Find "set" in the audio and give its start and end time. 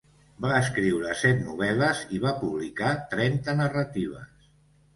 1.23-1.43